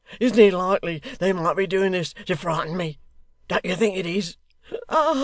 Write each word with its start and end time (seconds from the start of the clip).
Isn't 0.19 0.39
it 0.39 0.51
likely 0.51 0.97
they 1.19 1.31
may 1.31 1.53
be 1.53 1.67
doing 1.67 1.91
this 1.91 2.13
to 2.25 2.35
frighten 2.35 2.75
me? 2.75 2.97
Don't 3.47 3.63
you 3.63 3.75
think 3.75 3.95
it 3.95 4.07
is? 4.07 4.35
Oh! 4.89 5.19